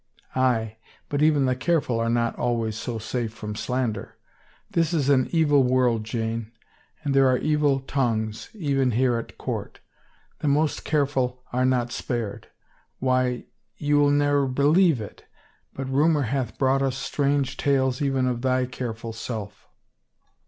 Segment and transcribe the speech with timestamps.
[0.35, 0.77] "Aye,
[1.09, 4.17] but even the careful are not always so safe from slander!
[4.71, 6.51] This is an evil world, Jane,
[7.03, 9.79] and there are evil tongues, even here at court!
[10.39, 12.47] The most careful are not spared.
[12.97, 13.45] Why—
[13.77, 15.25] you will ne'er believe it!—
[15.75, 19.67] but rumor hath brought us strange tales even of thy careful self!